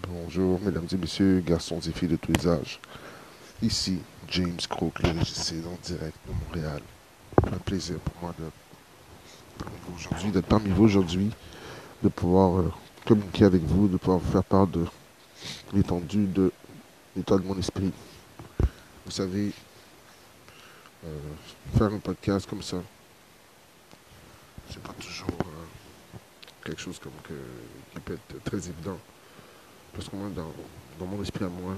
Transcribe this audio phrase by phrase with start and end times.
[0.00, 2.80] Bonjour, mesdames et messieurs, garçons et filles de tous les âges.
[3.60, 6.80] Ici, James Crook, le régisseur en direct de Montréal.
[7.44, 8.34] Un plaisir pour moi
[10.32, 11.30] d'être parmi vous aujourd'hui,
[12.02, 12.72] de pouvoir euh,
[13.04, 14.86] communiquer avec vous, de pouvoir vous faire part de
[15.74, 16.50] l'étendue de
[17.14, 17.92] l'état de mon esprit.
[19.04, 19.52] Vous savez,
[21.04, 21.18] euh,
[21.76, 22.78] faire un podcast comme ça,
[24.70, 26.16] c'est pas toujours euh,
[26.64, 28.96] quelque chose qui peut être très évident.
[29.94, 30.52] Parce que moi, dans,
[30.98, 31.76] dans mon esprit à moi,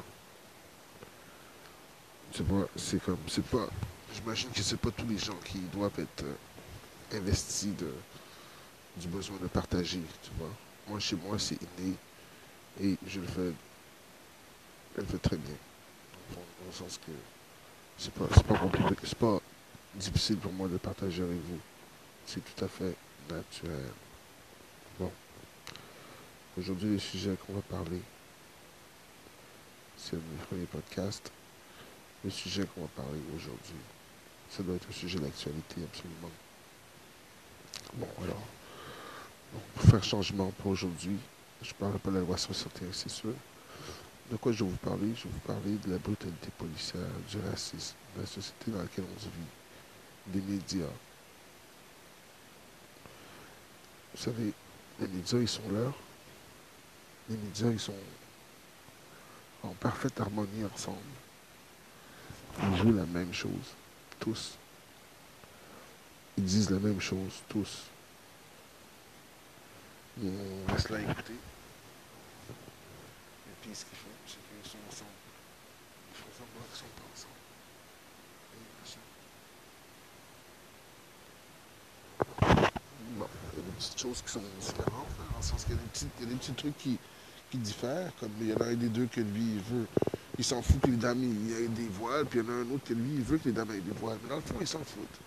[2.33, 3.69] c'est pas, c'est comme, c'est pas,
[4.15, 7.93] j'imagine que c'est pas tous les gens qui doivent être euh, investis de,
[8.97, 10.51] du besoin de partager, tu vois.
[10.89, 11.95] Moi, chez moi, c'est inné
[12.81, 13.53] et je le fais,
[14.97, 15.55] je le très bien.
[16.31, 17.13] Dans, dans le sens que
[17.99, 19.41] c'est pas, c'est pas compliqué, c'est pas
[19.95, 21.61] difficile pour moi de partager avec vous.
[22.27, 22.97] C'est tout à fait
[23.31, 23.91] naturel.
[24.99, 25.11] Bon.
[26.59, 28.01] Aujourd'hui, le sujet qu'on va parler,
[30.05, 31.33] c'est le premier podcast.
[32.25, 33.81] Le sujet qu'on va parler aujourd'hui,
[34.51, 36.31] ça doit être un sujet d'actualité, absolument.
[37.95, 38.43] Bon, alors,
[39.75, 41.17] pour faire changement pour aujourd'hui,
[41.63, 43.33] je ne parlerai pas de la loi 61, c'est sûr.
[44.31, 45.13] De quoi je vais vous parler?
[45.17, 49.05] Je vais vous parler de la brutalité policière, du racisme, de la société dans laquelle
[49.05, 50.93] on vit, des médias.
[54.15, 54.53] Vous savez,
[55.01, 55.93] les médias, ils sont là.
[57.29, 57.95] Les médias, ils sont
[59.65, 60.99] en parfaite harmonie ensemble.
[62.63, 63.75] Ils jouent la même chose,
[64.21, 64.57] tous.
[66.37, 67.85] Ils disent la même chose, tous.
[70.23, 71.33] On laisse là écouter.
[71.33, 71.37] Et
[73.63, 75.11] puis ce qu'ils font, c'est qu'ils sont ensemble.
[76.11, 77.41] Ils font semblant qu'ils sont pas ensemble.
[78.55, 79.03] Et machin.
[83.19, 85.75] Bon, il y a des petites choses qui sont différentes, hein, dans le sens qu'il
[85.75, 86.99] y y a des petits trucs qui,
[87.55, 89.87] qui diffèrent, comme il y en a un des deux que lui, il veut,
[90.37, 92.71] il s'en fout que les dames aient des voiles, puis il y en a un
[92.73, 94.19] autre que lui, il veut que les dames aient des voiles.
[94.25, 95.21] Mais dans le fond, ils s'en foutent.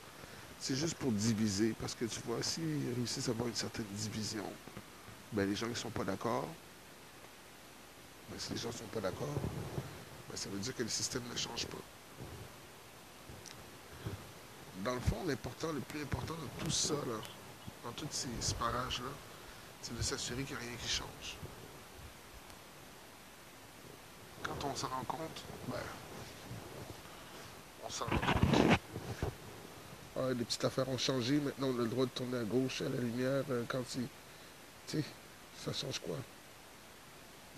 [0.59, 4.44] C'est juste pour diviser, parce que tu vois, s'ils réussissent à avoir une certaine division,
[5.31, 6.50] ben les gens ne sont pas d'accord.
[8.30, 9.35] Ben, si les gens ne sont pas d'accord,
[10.30, 11.78] ben, ça veut dire que le système ne change pas.
[14.84, 17.22] Dans le fond, l'important, le plus important de tout ça, là,
[17.85, 19.12] dans tous ces, ces parages-là,
[19.81, 21.38] c'est de s'assurer qu'il n'y a rien qui change.
[24.47, 25.44] Quand on s'en rend compte,
[27.85, 28.79] on s'en rend compte.
[30.16, 32.81] Ah, les petites affaires ont changé, maintenant on a le droit de tourner à gauche
[32.81, 34.07] à la lumière euh, quand il.
[34.88, 35.03] Tu sais,
[35.63, 36.16] ça change quoi?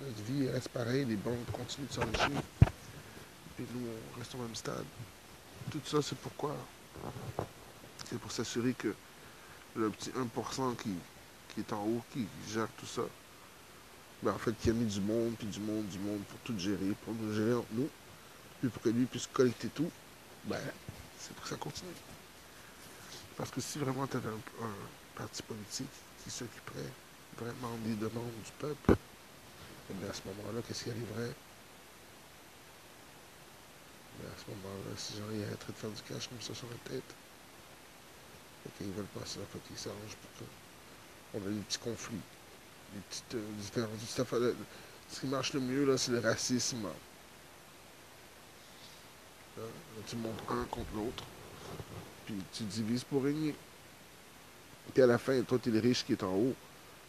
[0.01, 2.41] Notre vie reste pareille, les banques continuent de s'enrichir.
[3.59, 4.85] Et nous, on reste au même stade.
[5.71, 6.55] Tout ça, c'est pourquoi?
[8.09, 8.93] C'est pour s'assurer que
[9.75, 10.95] le petit 1% qui,
[11.53, 13.03] qui est en haut, qui gère tout ça,
[14.21, 16.57] ben, en fait, qui a mis du monde, puis du monde, du monde pour tout
[16.59, 17.89] gérer, pour nous gérer entre nous,
[18.59, 19.89] puis pour que lui puisse collecter tout,
[20.45, 20.59] ben,
[21.17, 21.91] c'est pour que ça continue.
[23.37, 25.91] Parce que si vraiment tu avais un, parti politique
[26.23, 26.91] qui s'occuperait
[27.37, 28.95] vraiment des demandes du peuple,
[29.89, 31.33] eh bien à ce moment-là, qu'est-ce qui arriverait?
[34.19, 36.67] Ben, à ce moment-là, ces gens ils arrêteraient de faire du cash comme ça sur
[36.67, 37.15] la tête.
[38.65, 40.51] Et qu'ils veulent pas ça, faut qu'ils s'arrangent pour que.
[41.31, 42.19] On a des petits conflits,
[42.93, 44.53] des petites euh.
[45.11, 46.85] Ce qui marche le mieux, là, c'est le racisme.
[46.85, 46.93] Hein?
[50.07, 51.23] Tu montes un contre l'autre,
[52.25, 53.55] puis tu divises pour régner.
[54.93, 56.55] Puis à la fin, toi, tu es le riche qui est en haut.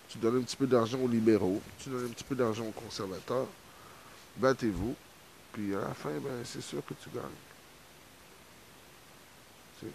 [0.09, 2.73] Tu donnes un petit peu d'argent aux libéraux, tu donnes un petit peu d'argent aux
[2.73, 3.47] conservateurs.
[4.37, 4.97] Battez-vous.
[5.53, 7.25] Puis à la fin, ben, c'est sûr que tu gagnes.
[9.79, 9.93] Tu sais.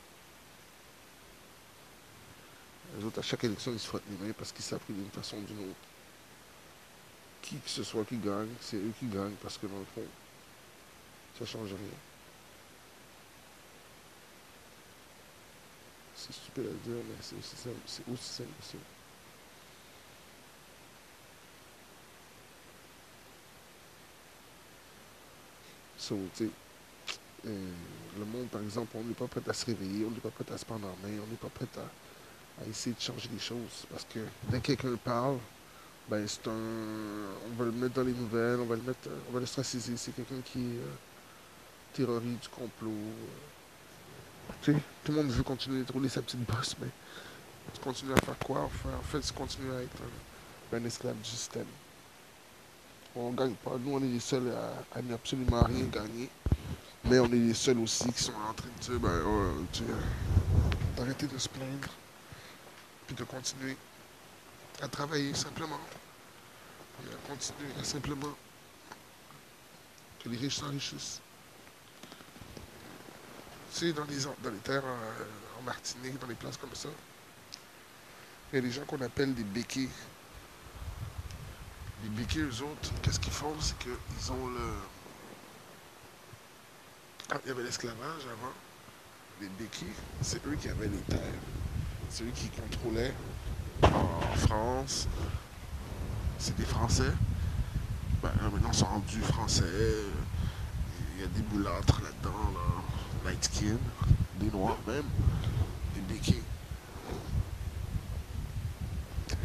[2.98, 5.38] Les autres, à chaque élection, ils se les mains parce qu'ils savent que d'une façon
[5.38, 5.76] ou d'une autre,
[7.42, 10.06] qui que ce soit qui gagne, c'est eux qui gagnent parce que dans le fond,
[11.38, 12.00] ça ne change rien.
[16.16, 18.78] C'est stupide à dire, mais c'est aussi simple, c'est aussi simple que ça.
[27.48, 27.72] Euh,
[28.18, 30.46] le monde, par exemple, on n'est pas prêt à se réveiller, on n'est pas prêt
[30.54, 31.82] à se prendre en main, on n'est pas prêt à,
[32.62, 33.86] à essayer de changer les choses.
[33.90, 34.20] Parce que
[34.50, 35.38] dès que quelqu'un parle,
[36.10, 36.52] ben c'est un.
[36.52, 39.10] On va le mettre dans les nouvelles, on va le mettre.
[39.30, 39.98] On va le straciser.
[39.98, 40.96] C'est quelqu'un qui est euh,
[41.94, 42.92] terroriste du complot.
[42.92, 44.54] euh.
[44.62, 46.88] Tu sais, tout le monde veut continuer de rouler sa petite bosse, mais
[47.74, 48.62] tu continues à faire quoi?
[48.62, 49.98] En fait, tu continues à être
[50.74, 51.66] un, esclave du système.
[53.16, 53.72] On ne gagne pas.
[53.80, 56.30] Nous, on est les seuls à, à absolument rien gagner.
[57.06, 59.84] Mais on est les seuls aussi qui sont en train de dire, ben, oh, tu
[60.98, 61.90] d'arrêter de se plaindre,
[63.08, 63.78] puis de continuer
[64.82, 65.80] à travailler simplement.
[67.04, 68.36] Et à continuer à simplement
[70.24, 71.22] que les riches s'enrichissent.
[73.74, 76.90] Tu sais, dans les, terres en, en Martinique, dans les places comme ça,
[78.52, 79.90] il y a des gens qu'on appelle des béquets.
[82.04, 83.54] Les béquets, eux autres, qu'est-ce qu'ils font?
[83.60, 84.74] C'est qu'ils ont le.
[87.32, 88.54] Ah, il y avait l'esclavage avant.
[89.42, 89.86] Les béquets,
[90.22, 91.20] c'est eux qui avaient les terres.
[92.22, 93.14] Eux qui contrôlaient
[93.84, 95.08] en France.
[96.38, 97.12] C'est des Français.
[98.24, 99.66] Ben, maintenant, ils sont rendus français.
[101.16, 103.30] Il y a des boulâtres là-dedans, là.
[103.30, 103.78] light skin,
[104.40, 105.04] des noirs même,
[105.94, 106.42] des béquets.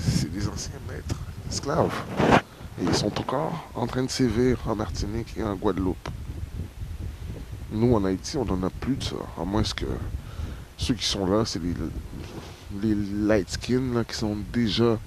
[0.00, 1.16] C'est des anciens maîtres
[1.50, 1.92] esclaves.
[2.80, 6.08] Et ils sont encore en train de sévir en Martinique et en Guadeloupe.
[7.70, 9.16] Nous, en Haïti, on n'en a plus de ça.
[9.38, 9.86] À moins que
[10.84, 11.74] ceux qui sont là, c'est les,
[12.82, 14.98] les light skin là, qui sont déjà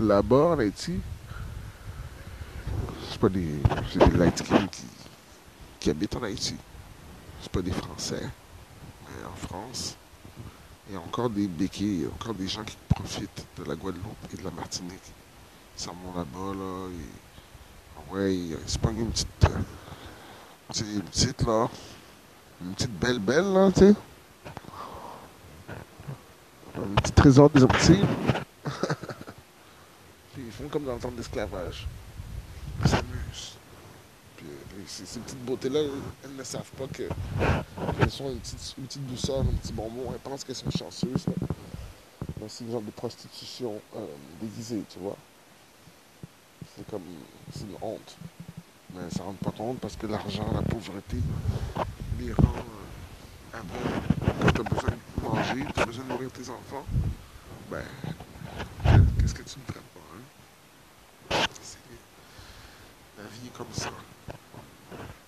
[0.00, 0.98] là-bas en Haïti.
[3.10, 3.60] C'est pas des,
[3.92, 4.84] c'est des light skin qui,
[5.78, 6.56] qui habitent en Haïti.
[7.42, 8.22] C'est pas des Français.
[9.06, 9.94] Mais en France,
[10.88, 13.64] il y a encore des béquets, il y a encore des gens qui profitent de
[13.64, 15.12] la Guadeloupe et de la Martinique.
[15.76, 18.14] Ils s'en là-bas, là, et...
[18.14, 19.28] Ouais, ils se une petite...
[19.44, 21.68] euh, une petite, là,
[22.62, 23.94] une petite belle belle, là, tu sais.
[26.84, 28.04] Un petit trésor des Antilles.
[30.34, 31.86] Puis ils font comme dans le temps d'esclavage.
[32.82, 33.56] Ils s'amusent.
[34.36, 35.80] Puis euh, ces, petites beautés-là,
[36.24, 37.08] elles ne savent pas que
[37.98, 40.10] qu'elles sont une petite, douceur, un petit bonbon.
[40.12, 41.24] Elles pensent qu'elles sont chanceuses.
[42.48, 44.04] c'est une genre de prostitution euh,
[44.42, 45.16] déguisée, tu vois.
[46.76, 47.02] C'est comme...
[47.54, 48.16] C'est une honte.
[48.92, 51.16] Mais ça ne rend pas compte parce que l'argent, la pauvreté,
[52.20, 52.54] les rend
[53.54, 54.68] euh, aveugles.
[54.68, 54.90] Besoin
[55.42, 56.84] tu as besoin de nourrir tes enfants,
[57.70, 57.84] ben,
[59.18, 61.46] qu'est-ce que tu ne ferais pas, hein?
[63.18, 63.90] La vie est comme ça.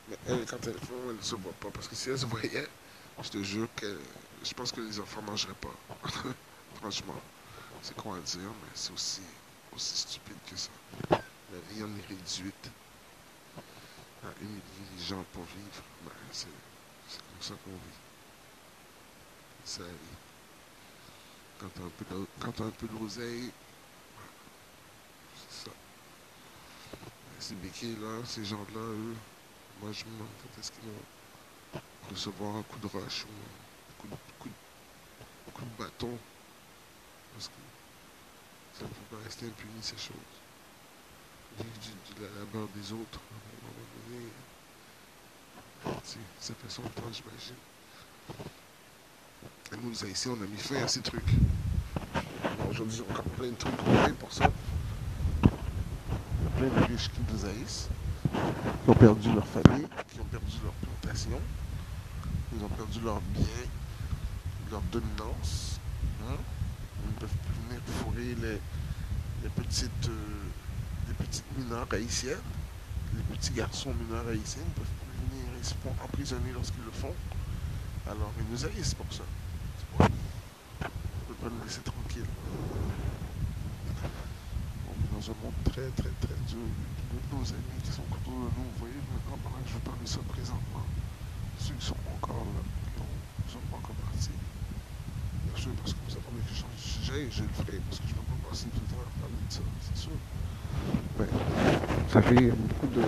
[0.09, 1.69] Mais elle, quand elle font, elle ne se voit pas.
[1.73, 2.69] Parce que si elle se voyait,
[3.23, 3.99] je te jure que
[4.45, 5.75] je pense que les enfants ne mangeraient pas.
[6.81, 7.15] Franchement.
[7.83, 9.23] C'est con à dire, mais c'est aussi,
[9.75, 10.71] aussi stupide que ça.
[11.11, 12.71] La vie en est réduite
[14.25, 14.63] à humilier
[14.97, 15.83] les gens pour vivre.
[16.05, 18.06] Ben, c'est comme ça qu'on vit.
[21.59, 21.83] Quand t'as
[22.65, 23.51] un un peu d'oseille,
[25.35, 25.71] c'est ça.
[27.41, 29.17] Ces béquilles-là, ces gens-là, eux,
[29.83, 30.29] moi je me demande
[30.59, 31.81] est-ce qu'ils vont
[32.11, 33.29] recevoir un coup de roche ou
[33.91, 34.49] un coup
[35.65, 36.17] de, bâton.
[37.35, 37.55] Parce que
[38.79, 40.15] ça ne peut pas rester impuni ces choses.
[41.59, 44.31] Vivre de la labeur des autres, à un moment donné,
[46.41, 47.57] ça fait son temps, j'imagine.
[49.87, 51.23] Nous, les on a mis fin à ces trucs.
[52.69, 54.51] Aujourd'hui, y a plein de trucs pour ça.
[56.57, 57.89] Plein de riches qui nous haïssent,
[58.83, 61.41] qui ont perdu leur famille, qui ont perdu leur plantation,
[62.53, 63.69] ils ont perdu leurs biens,
[64.73, 65.79] leur dominance.
[66.29, 66.35] hein.
[67.05, 68.59] Ils ne peuvent plus venir fourrer
[69.45, 70.49] les, petites, euh,
[71.07, 71.45] les petites
[71.93, 72.43] haïtiennes.
[73.15, 76.91] Les petits garçons mineurs haïtiens ne peuvent plus venir, ils se font emprisonner lorsqu'ils le
[76.91, 77.15] font.
[78.11, 79.23] Alors ils nous haïssent pour ça.
[79.99, 82.31] On peut pas nous laisser tranquilles.
[84.89, 86.69] On est dans un monde très très très dur.
[87.33, 89.99] Nos amis qui sont autour de nous, vous voyez maintenant pendant que je vous parle
[90.03, 90.87] de ça présentement,
[91.59, 92.63] ceux qui sont encore là,
[92.95, 94.31] qui ne sont pas encore partis.
[95.47, 98.19] Bien sûr, parce que vous attendez que sujet, je le ferai, parce que je ne
[98.19, 100.17] peux pas passer tout le temps à parler de ça, c'est sûr.
[101.19, 101.29] Mais
[102.13, 103.03] ça fait beaucoup de...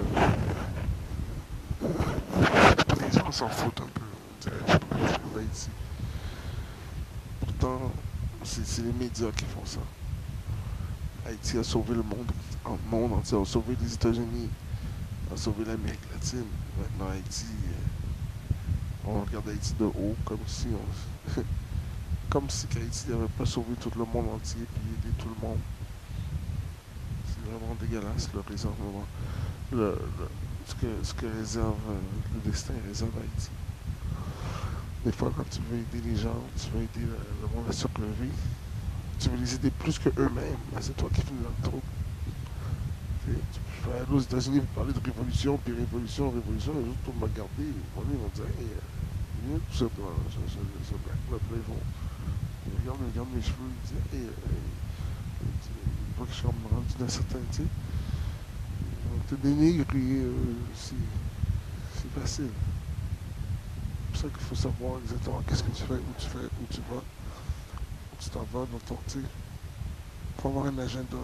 [3.04, 4.08] Les gens s'en foutent un peu,
[4.42, 5.68] je ici.
[8.44, 9.80] C'est les médias qui font ça.
[11.26, 12.30] Haïti a sauvé le monde,
[12.64, 14.48] le monde entier, a sauvé les États-Unis,
[15.32, 16.44] a sauvé l'Amérique latine.
[16.78, 21.42] Maintenant, Haïti, euh, on regarde Haïti de haut comme si on,
[22.30, 25.58] comme si Haïti n'avait pas sauvé tout le monde entier puis aidé tout le monde.
[27.26, 29.06] C'est vraiment dégueulasse le réservement,
[29.72, 29.98] le,
[30.66, 31.98] ce, que, ce que réserve euh,
[32.34, 33.50] le destin réserve Haïti.
[35.08, 38.28] Des fois, quand tu veux aider les gens, tu veux aider le, monde à surlever,
[39.18, 41.80] tu veux les aider plus que eux-mêmes, c'est toi qui finis dans le trou.
[43.24, 43.32] Tu
[43.82, 47.72] peux aller aux États-Unis parler de révolution, puis révolution, révolution, les autres vont me regarder,
[47.72, 50.12] ils vont dire, hey, euh, tout toi,
[50.44, 51.80] ce, black-là, ils vont,
[52.66, 54.52] ils regardent, ils regardent mes cheveux, ils disent, hey, euh,
[55.40, 57.68] ils voient que je suis rendu d'un certain, tu sais.
[59.08, 60.32] Vont te dénigrer, euh,
[60.76, 62.50] c'est facile.
[64.18, 66.66] C'est pour ça qu'il faut savoir exactement qu'est-ce que tu fais, où tu fais, où
[66.68, 69.22] tu vas, où tu t'en vas dans ton, tu
[70.42, 71.16] faut avoir un agenda.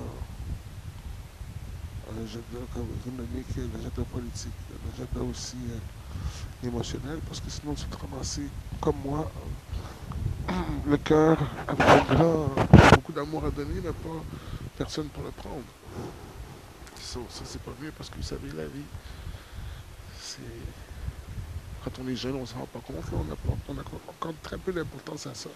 [2.17, 2.61] l'agenda
[3.01, 8.47] économique, l'agenda politique, l'agenda aussi euh, émotionnel, parce que sinon tu te ramasser
[8.81, 9.29] comme moi,
[10.87, 11.37] le cœur
[11.67, 12.49] avec un grand,
[12.95, 14.23] beaucoup d'amour à donner, mais pas
[14.79, 15.65] personne pour le prendre.
[16.95, 18.87] Ça, c'est pas mieux parce que vous savez, la vie,
[20.21, 20.94] c'est.
[21.85, 23.05] Quand on est jeune, on ne s'en rend pas compte,
[23.69, 25.51] on, accorde très peu d'importance à ça.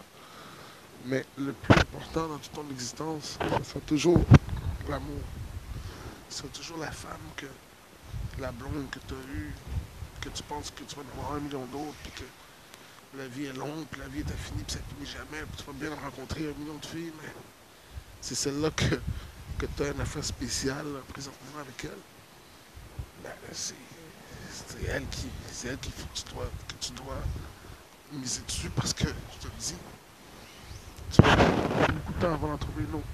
[1.06, 4.20] Mais le plus important dans toute ton existence, c'est toujours
[4.88, 5.22] l'amour.
[6.28, 7.46] C'est toujours la femme que
[8.38, 9.54] la blonde que tu as eue,
[10.20, 13.46] que tu penses que tu vas en avoir un million d'autres, puis que la vie
[13.46, 15.94] est longue, puis la vie est infinie, puis ça finit jamais, puis tu vas bien
[15.94, 17.32] rencontrer un million de filles, mais
[18.20, 18.84] c'est celle-là que,
[19.58, 23.22] que tu as une affaire spéciale présentement avec elle.
[23.24, 23.74] Ben, c'est,
[24.88, 27.18] elle qui, c'est elle faut que tu dois, que tu dois
[28.12, 29.74] miser dessus parce que, je te le dis,
[31.12, 33.04] tu vas beaucoup de temps avant d'en trouver autre.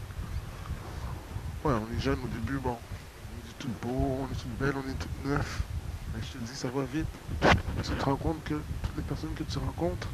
[1.65, 4.75] Ouais, on est jeune au début, bon, on est tout beau, on est tout belle,
[4.77, 5.63] on est tout neuf.
[6.15, 7.07] Mais je te dis, ça va vite.
[7.83, 10.09] Tu te rends compte que toutes les personnes que tu rencontres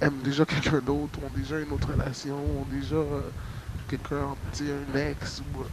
[0.00, 3.22] aiment déjà quelqu'un d'autre, ont déjà une autre relation, ont déjà euh,
[3.88, 5.62] quelqu'un, un ex ou.
[5.62, 5.66] Euh,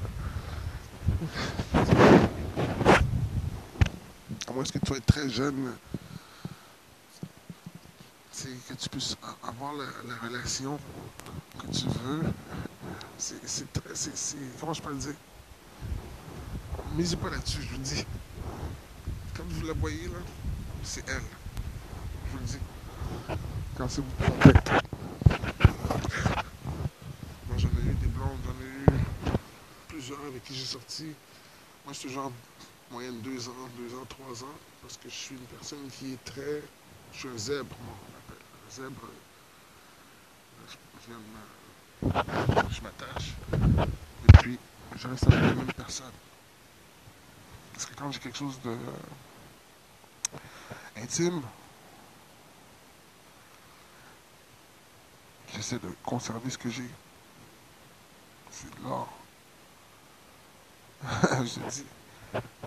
[4.57, 5.71] moins que tu sois très jeune,
[8.67, 10.79] que tu puisses avoir la, relation
[11.59, 12.23] que tu veux.
[13.17, 13.93] C'est très.
[14.59, 15.13] Comment je peux le dire?
[16.95, 18.05] Misez pas là-dessus, je vous dis.
[19.35, 20.17] Comme vous la voyez là,
[20.83, 21.21] c'est elle.
[22.25, 23.37] Je vous le dis.
[23.77, 24.07] Quand c'est vous.
[27.47, 28.99] Moi j'en ai eu des blondes, j'en ai eu
[29.87, 31.05] plusieurs avec qui j'ai sorti.
[31.85, 32.31] Moi je suis genre
[32.91, 36.23] moyenne deux ans, deux ans, trois ans, parce que je suis une personne qui est
[36.23, 36.61] très.
[37.13, 38.43] Je suis un zèbre, moi, on appelle.
[38.67, 39.01] Un zèbre.
[42.69, 43.33] Je, m'attache.
[43.53, 44.59] Et puis,
[44.95, 46.11] je reste avec la même personne.
[47.73, 48.77] Parce que quand j'ai quelque chose de
[50.97, 51.41] intime,
[55.53, 56.89] j'essaie de conserver ce que j'ai.
[58.51, 59.07] C'est de l'or.
[61.43, 61.85] je dis,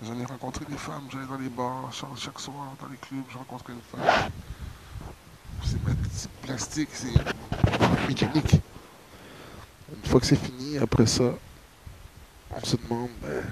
[0.03, 3.37] j'en ai rencontré des femmes, j'allais dans les bars, chaque soir, dans les clubs, je
[3.37, 4.31] rencontrais une femme.
[6.13, 7.13] C'est plastique, c'est
[8.07, 8.55] mécanique.
[9.93, 11.35] Une fois que c'est fini, après ça,
[12.51, 13.43] on se demande, ben,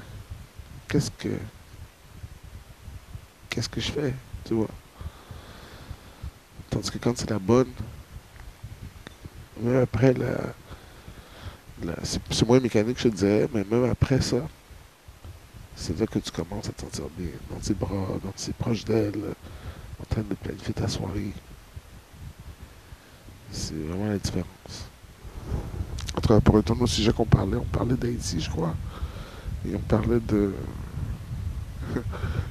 [0.87, 1.29] qu'est-ce que
[3.49, 4.13] qu'est-ce que je fais,
[4.45, 4.69] tu vois?
[6.69, 7.71] Tandis que quand c'est la bonne,
[9.61, 14.47] même après la, c'est moins mécanique je dirais, mais même après ça,
[15.79, 18.53] c'est là que tu commences à te sentir bien, dans tes bras, quand tu es
[18.53, 19.15] proche d'elle,
[20.01, 21.31] en train de planifier ta soirée.
[23.49, 24.89] C'est vraiment la différence.
[26.15, 28.75] En tout cas, pour retourner au sujet qu'on parlait, on parlait d'Haïti, je crois.
[29.65, 30.53] Et on parlait de.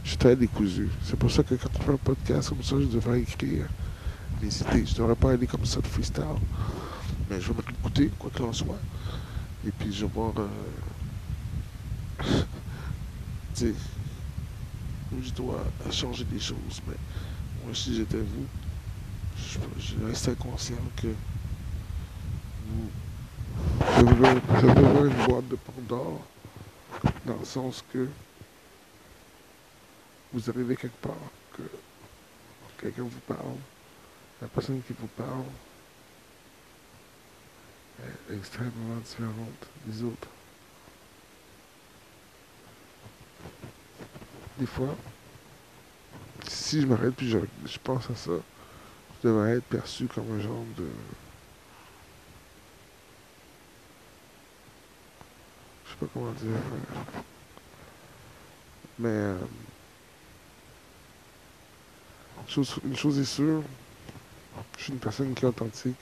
[0.04, 0.88] je suis très décousu.
[1.04, 3.66] C'est pour ça que quand tu fais un podcast comme ça, je devrais écrire
[4.40, 4.86] mes idées.
[4.86, 6.24] Je devrais pas aller comme ça de freestyle.
[7.28, 8.78] Mais je vais m'écouter, quoi qu'il en soit.
[9.66, 10.32] Et puis je vais voir.
[10.38, 10.46] Euh...
[13.58, 13.74] sais,
[15.20, 16.80] je dois changer des choses.
[16.86, 16.94] Mais
[17.64, 18.46] moi, si j'étais vous,
[19.36, 21.08] je, je restais conscient que
[22.68, 22.90] vous.
[23.80, 26.20] Avoir une boîte de Pandore
[27.26, 28.08] dans le sens que
[30.32, 31.16] vous arrivez quelque part,
[31.56, 31.62] que
[32.80, 33.56] quelqu'un vous parle,
[34.40, 35.44] la personne qui vous parle
[38.30, 40.28] est extrêmement différente des autres.
[44.58, 44.94] Des fois,
[46.46, 48.32] si je m'arrête puis je, je, pense à ça,
[49.22, 50.86] je devrais être perçu comme un genre de
[55.98, 56.48] pas comment dire.
[58.98, 59.38] Mais euh,
[62.84, 63.62] une chose est sûre,
[64.76, 65.96] je suis une personne qui est authentique.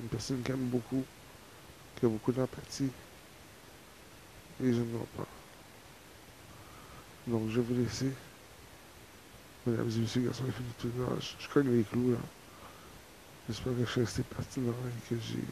[0.00, 1.04] Une personne qui aime beaucoup,
[1.96, 2.90] qui a beaucoup d'empathie.
[4.62, 5.26] Et je ne vois pas.
[7.26, 8.12] Donc je vais vous laisser.
[9.66, 12.18] Mesdames et messieurs, garçons et filles de tout je connais les clous là.
[13.48, 15.44] J'espère que je suis resté pertinent et que j'ai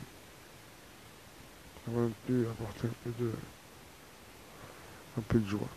[1.87, 3.33] va pu apporter un peu de,
[5.19, 5.69] un peu de joie.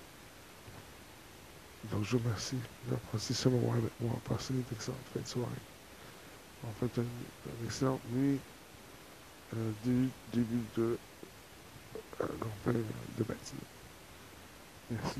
[1.92, 5.28] Donc je vous remercie d'avoir passé ce moment avec moi, passé une excellente fin de
[5.28, 5.50] soirée.
[6.66, 7.08] En fait, une,
[7.60, 8.40] une excellente nuit
[9.84, 10.98] du début de
[12.22, 12.28] euh,
[13.18, 13.60] de matinée.
[14.92, 15.20] Merci.